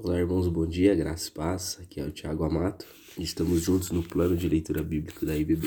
Olá, 0.00 0.16
irmãos, 0.16 0.46
bom 0.46 0.64
dia, 0.64 0.94
graça 0.94 1.28
e 1.28 1.32
paz. 1.32 1.76
Aqui 1.82 1.98
é 1.98 2.04
o 2.04 2.12
Tiago 2.12 2.44
Amato 2.44 2.86
estamos 3.18 3.62
juntos 3.62 3.90
no 3.90 4.00
plano 4.00 4.36
de 4.36 4.48
leitura 4.48 4.80
bíblica 4.80 5.26
da 5.26 5.36
IBB. 5.36 5.66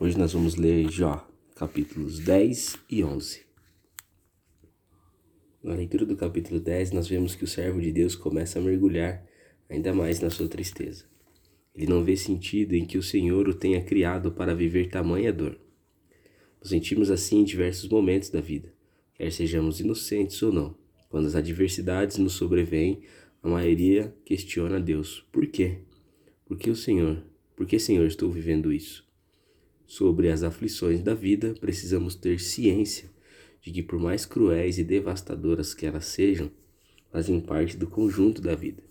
Hoje 0.00 0.18
nós 0.18 0.32
vamos 0.32 0.56
ler 0.56 0.90
Jó, 0.90 1.24
capítulos 1.54 2.18
10 2.18 2.76
e 2.90 3.04
11. 3.04 3.42
Na 5.62 5.74
leitura 5.74 6.04
do 6.04 6.16
capítulo 6.16 6.58
10, 6.58 6.90
nós 6.90 7.06
vemos 7.06 7.36
que 7.36 7.44
o 7.44 7.46
servo 7.46 7.80
de 7.80 7.92
Deus 7.92 8.16
começa 8.16 8.58
a 8.58 8.62
mergulhar 8.62 9.24
ainda 9.70 9.94
mais 9.94 10.18
na 10.18 10.28
sua 10.28 10.48
tristeza. 10.48 11.04
Ele 11.72 11.86
não 11.86 12.02
vê 12.02 12.16
sentido 12.16 12.74
em 12.74 12.84
que 12.84 12.98
o 12.98 13.02
Senhor 13.02 13.48
o 13.48 13.54
tenha 13.54 13.80
criado 13.80 14.32
para 14.32 14.56
viver 14.56 14.88
tamanha 14.88 15.32
dor. 15.32 15.56
Nos 16.58 16.70
sentimos 16.70 17.12
assim 17.12 17.42
em 17.42 17.44
diversos 17.44 17.88
momentos 17.88 18.28
da 18.28 18.40
vida, 18.40 18.74
quer 19.14 19.30
sejamos 19.30 19.78
inocentes 19.78 20.42
ou 20.42 20.52
não. 20.52 20.83
Quando 21.14 21.26
as 21.26 21.36
adversidades 21.36 22.18
nos 22.18 22.32
sobrevêm, 22.32 23.02
a 23.40 23.48
maioria 23.48 24.12
questiona 24.24 24.80
Deus. 24.80 25.24
Por 25.30 25.46
quê? 25.46 25.78
Por 26.44 26.58
que 26.58 26.68
o 26.68 26.74
Senhor? 26.74 27.22
Por 27.54 27.66
que, 27.66 27.78
Senhor, 27.78 28.04
estou 28.04 28.32
vivendo 28.32 28.72
isso? 28.72 29.06
Sobre 29.86 30.28
as 30.28 30.42
aflições 30.42 31.00
da 31.02 31.14
vida, 31.14 31.54
precisamos 31.60 32.16
ter 32.16 32.40
ciência 32.40 33.08
de 33.62 33.70
que, 33.70 33.80
por 33.80 34.00
mais 34.00 34.26
cruéis 34.26 34.76
e 34.76 34.82
devastadoras 34.82 35.72
que 35.72 35.86
elas 35.86 36.06
sejam, 36.06 36.50
fazem 37.12 37.40
parte 37.40 37.76
do 37.76 37.86
conjunto 37.86 38.42
da 38.42 38.56
vida. 38.56 38.82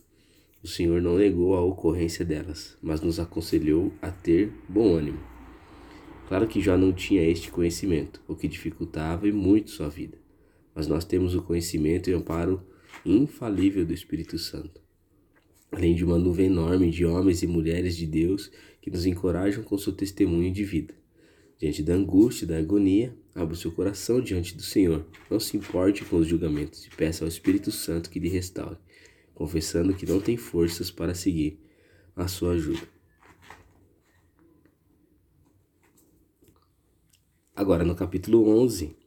O 0.63 0.67
Senhor 0.69 1.01
não 1.01 1.17
negou 1.17 1.55
a 1.55 1.61
ocorrência 1.61 2.23
delas, 2.23 2.77
mas 2.81 3.01
nos 3.01 3.19
aconselhou 3.19 3.91
a 4.01 4.09
ter 4.09 4.49
bom 4.69 4.95
ânimo. 4.95 5.19
Claro 6.29 6.47
que 6.47 6.61
já 6.61 6.77
não 6.77 6.93
tinha 6.93 7.29
este 7.29 7.51
conhecimento, 7.51 8.21
o 8.29 8.33
que 8.33 8.47
dificultava 8.47 9.27
e 9.27 9.31
muito 9.33 9.71
sua 9.71 9.89
vida 9.89 10.22
mas 10.73 10.87
nós 10.87 11.05
temos 11.05 11.35
o 11.35 11.41
conhecimento 11.41 12.09
e 12.09 12.13
amparo 12.13 12.65
infalível 13.05 13.85
do 13.85 13.93
Espírito 13.93 14.37
Santo, 14.37 14.81
além 15.71 15.95
de 15.95 16.03
uma 16.03 16.17
nuvem 16.17 16.47
enorme 16.47 16.89
de 16.89 17.05
homens 17.05 17.43
e 17.43 17.47
mulheres 17.47 17.95
de 17.95 18.05
Deus 18.05 18.51
que 18.81 18.89
nos 18.89 19.05
encorajam 19.05 19.63
com 19.63 19.77
seu 19.77 19.93
testemunho 19.93 20.51
de 20.51 20.63
vida. 20.63 20.93
Diante 21.59 21.81
da 21.81 21.93
angústia 21.93 22.45
da 22.45 22.57
agonia, 22.57 23.15
abra 23.33 23.53
o 23.53 23.57
seu 23.57 23.71
coração 23.71 24.19
diante 24.21 24.55
do 24.55 24.61
Senhor. 24.61 25.05
Não 25.29 25.39
se 25.39 25.55
importe 25.55 26.03
com 26.03 26.17
os 26.17 26.27
julgamentos 26.27 26.85
e 26.85 26.89
peça 26.89 27.23
ao 27.23 27.29
Espírito 27.29 27.71
Santo 27.71 28.09
que 28.09 28.19
lhe 28.19 28.27
restaure, 28.27 28.77
confessando 29.33 29.93
que 29.93 30.05
não 30.05 30.19
tem 30.19 30.35
forças 30.35 30.91
para 30.91 31.15
seguir 31.15 31.59
a 32.15 32.27
sua 32.27 32.53
ajuda. 32.53 32.81
Agora, 37.55 37.83
no 37.83 37.95
capítulo 37.95 38.49
11, 38.49 38.87
do 38.87 39.02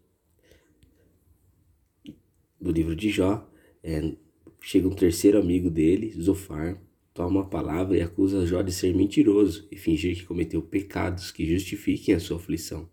livro 2.76 2.94
de 2.94 3.08
Jó, 3.08 3.48
é, 3.82 4.12
chega 4.60 4.86
um 4.86 4.94
terceiro 4.94 5.38
amigo 5.38 5.70
dele, 5.70 6.12
Zofar, 6.20 6.78
toma 7.14 7.40
a 7.40 7.44
palavra 7.44 7.96
e 7.96 8.02
acusa 8.02 8.46
Jó 8.46 8.60
de 8.60 8.72
ser 8.72 8.94
mentiroso 8.94 9.66
e 9.70 9.76
fingir 9.76 10.14
que 10.14 10.26
cometeu 10.26 10.60
pecados 10.60 11.30
que 11.30 11.46
justifiquem 11.46 12.14
a 12.14 12.20
sua 12.20 12.36
aflição. 12.36 12.88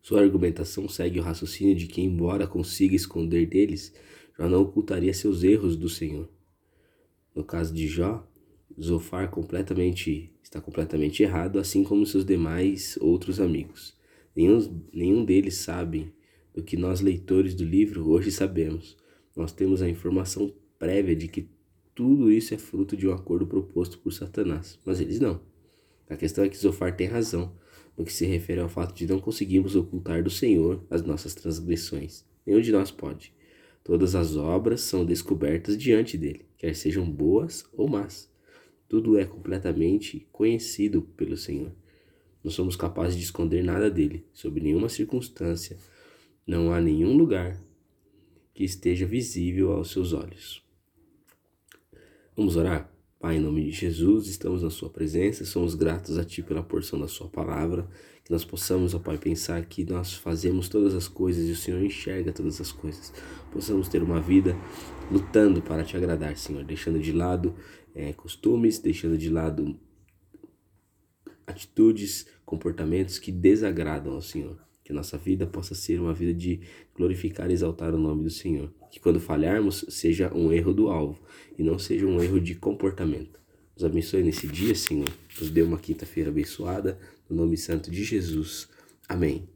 Sua 0.00 0.20
argumentação 0.22 0.88
segue 0.88 1.20
o 1.20 1.22
raciocínio 1.22 1.74
de 1.74 1.86
que, 1.86 2.00
embora 2.00 2.46
consiga 2.46 2.96
esconder 2.96 3.46
deles, 3.46 3.92
Jó 4.38 4.48
não 4.48 4.62
ocultaria 4.62 5.12
seus 5.12 5.42
erros 5.42 5.76
do 5.76 5.88
Senhor. 5.88 6.28
No 7.34 7.44
caso 7.44 7.74
de 7.74 7.86
Jó, 7.86 8.26
Zofar 8.80 9.30
completamente, 9.30 10.32
está 10.42 10.60
completamente 10.60 11.22
errado, 11.22 11.58
assim 11.58 11.84
como 11.84 12.06
seus 12.06 12.24
demais 12.24 12.98
outros 13.00 13.38
amigos. 13.38 13.94
Nenhum, 14.34 14.82
nenhum 14.92 15.24
deles 15.24 15.56
sabe 15.56 16.12
do 16.54 16.62
que 16.62 16.76
nós, 16.76 17.00
leitores 17.00 17.54
do 17.54 17.64
livro, 17.64 18.08
hoje 18.08 18.30
sabemos. 18.30 18.96
Nós 19.34 19.52
temos 19.52 19.82
a 19.82 19.88
informação 19.88 20.54
prévia 20.78 21.16
de 21.16 21.26
que 21.26 21.48
tudo 21.94 22.30
isso 22.30 22.54
é 22.54 22.58
fruto 22.58 22.96
de 22.96 23.08
um 23.08 23.12
acordo 23.12 23.46
proposto 23.46 23.98
por 23.98 24.12
Satanás, 24.12 24.78
mas 24.84 25.00
eles 25.00 25.18
não. 25.18 25.40
A 26.08 26.16
questão 26.16 26.44
é 26.44 26.48
que 26.48 26.56
Zofar 26.56 26.96
tem 26.96 27.08
razão 27.08 27.52
no 27.96 28.04
que 28.04 28.12
se 28.12 28.24
refere 28.24 28.60
ao 28.60 28.68
fato 28.68 28.94
de 28.94 29.06
não 29.06 29.18
conseguirmos 29.18 29.74
ocultar 29.74 30.22
do 30.22 30.30
Senhor 30.30 30.84
as 30.88 31.02
nossas 31.02 31.34
transgressões. 31.34 32.24
Nenhum 32.46 32.60
de 32.60 32.70
nós 32.70 32.90
pode. 32.90 33.32
Todas 33.82 34.14
as 34.14 34.36
obras 34.36 34.80
são 34.80 35.04
descobertas 35.04 35.76
diante 35.76 36.16
dele, 36.16 36.46
quer 36.56 36.74
sejam 36.74 37.10
boas 37.10 37.66
ou 37.72 37.88
más. 37.88 38.30
Tudo 38.88 39.18
é 39.18 39.24
completamente 39.24 40.26
conhecido 40.30 41.02
pelo 41.16 41.36
Senhor. 41.36 41.72
Não 42.42 42.50
somos 42.50 42.76
capazes 42.76 43.16
de 43.16 43.24
esconder 43.24 43.64
nada 43.64 43.90
dele, 43.90 44.24
sob 44.32 44.60
nenhuma 44.60 44.88
circunstância 44.88 45.76
não 46.46 46.72
há 46.72 46.80
nenhum 46.80 47.16
lugar 47.16 47.60
que 48.52 48.64
esteja 48.64 49.06
visível 49.06 49.72
aos 49.72 49.90
seus 49.90 50.12
olhos. 50.12 50.62
Vamos 52.36 52.56
orar? 52.56 52.92
Pai, 53.18 53.36
em 53.36 53.40
nome 53.40 53.64
de 53.64 53.70
Jesus, 53.70 54.26
estamos 54.26 54.62
na 54.62 54.68
Sua 54.68 54.90
presença, 54.90 55.46
somos 55.46 55.74
gratos 55.74 56.18
a 56.18 56.24
Ti 56.24 56.42
pela 56.42 56.62
porção 56.62 57.00
da 57.00 57.08
Sua 57.08 57.26
palavra, 57.26 57.88
que 58.22 58.30
nós 58.30 58.44
possamos, 58.44 58.94
ó 58.94 58.98
Pai, 58.98 59.16
pensar 59.16 59.64
que 59.64 59.82
nós 59.84 60.12
fazemos 60.12 60.68
todas 60.68 60.94
as 60.94 61.08
coisas 61.08 61.48
e 61.48 61.52
o 61.52 61.56
Senhor 61.56 61.82
enxerga 61.82 62.32
todas 62.32 62.60
as 62.60 62.70
coisas. 62.70 63.12
Possamos 63.50 63.88
ter 63.88 64.02
uma 64.02 64.20
vida 64.20 64.54
lutando 65.10 65.62
para 65.62 65.84
Te 65.84 65.96
agradar, 65.96 66.36
Senhor, 66.36 66.64
deixando 66.64 66.98
de 66.98 67.12
lado 67.12 67.54
é, 67.94 68.12
costumes, 68.12 68.78
deixando 68.78 69.16
de 69.16 69.30
lado 69.30 69.78
atitudes, 71.46 72.26
comportamentos 72.44 73.18
que 73.18 73.32
desagradam 73.32 74.12
ao 74.12 74.20
Senhor. 74.20 74.58
Que 74.84 74.92
nossa 74.92 75.16
vida 75.16 75.46
possa 75.46 75.74
ser 75.74 75.98
uma 75.98 76.12
vida 76.12 76.34
de 76.34 76.60
glorificar 76.94 77.50
e 77.50 77.54
exaltar 77.54 77.94
o 77.94 77.98
nome 77.98 78.22
do 78.22 78.30
Senhor. 78.30 78.70
Que 78.90 79.00
quando 79.00 79.18
falharmos, 79.18 79.84
seja 79.88 80.32
um 80.34 80.52
erro 80.52 80.74
do 80.74 80.88
alvo 80.88 81.20
e 81.58 81.62
não 81.62 81.78
seja 81.78 82.06
um 82.06 82.22
erro 82.22 82.38
de 82.38 82.54
comportamento. 82.54 83.40
Nos 83.74 83.84
abençoe 83.84 84.22
nesse 84.22 84.46
dia, 84.46 84.74
Senhor. 84.74 85.08
Nos 85.40 85.50
dê 85.50 85.62
uma 85.62 85.78
quinta-feira 85.78 86.30
abençoada. 86.30 86.98
No 87.28 87.36
nome 87.36 87.56
santo 87.56 87.90
de 87.90 88.04
Jesus. 88.04 88.68
Amém. 89.08 89.53